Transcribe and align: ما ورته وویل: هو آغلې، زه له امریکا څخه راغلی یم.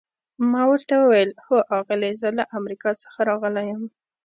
ما 0.51 0.61
ورته 0.71 0.93
وویل: 0.97 1.31
هو 1.45 1.57
آغلې، 1.77 2.11
زه 2.21 2.29
له 2.37 2.43
امریکا 2.57 2.91
څخه 3.03 3.19
راغلی 3.29 3.63
یم. 3.71 3.83